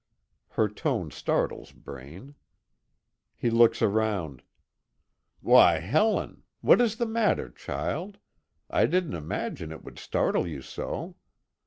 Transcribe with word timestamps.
Her 0.57 0.67
tone 0.67 1.11
startles 1.11 1.71
Braine. 1.71 2.33
He 3.35 3.51
looks 3.51 3.83
around: 3.83 4.41
"Why 5.41 5.77
Helen! 5.77 6.41
What 6.61 6.81
is 6.81 6.95
the 6.95 7.05
matter, 7.05 7.51
child, 7.51 8.17
I 8.67 8.87
didn't 8.87 9.13
imagine 9.13 9.71
it 9.71 9.83
would 9.83 9.99
startle 9.99 10.47
you 10.47 10.63
so. 10.63 11.17